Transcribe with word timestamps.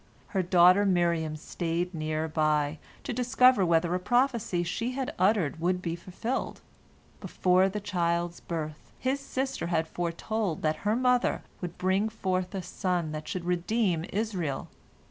Her 0.29 0.41
daughter 0.41 0.83
Miriam 0.83 1.35
stayed 1.35 1.93
near 1.93 2.27
by, 2.27 2.79
to 3.03 3.13
discover 3.13 3.63
whether 3.63 3.93
a 3.93 3.99
prophecy 3.99 4.63
she 4.63 4.93
had 4.93 5.13
uttered 5.19 5.59
would 5.61 5.79
be 5.79 5.95
fulfilled. 5.95 6.61
Before 7.19 7.69
the 7.69 7.79
child's 7.79 8.39
birth, 8.39 8.93
his 8.97 9.19
sister 9.19 9.67
had 9.67 9.87
foretold 9.87 10.63
that 10.63 10.77
her 10.87 10.95
mother 10.95 11.43
would 11.61 11.77
bring 11.77 12.09
forth 12.09 12.55
a 12.55 12.63
son 12.63 13.11
that 13.11 13.27
should 13.27 13.45
redeem 13.45 14.03
Israel. 14.11 14.69